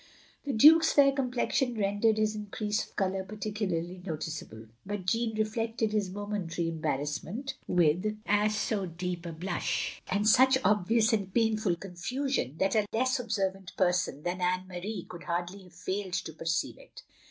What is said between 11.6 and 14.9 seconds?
confusion, that a less observant person than Anne